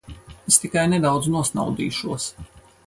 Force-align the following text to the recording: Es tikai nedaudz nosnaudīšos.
Es 0.51 0.57
tikai 0.63 0.85
nedaudz 0.95 1.31
nosnaudīšos. 1.37 2.31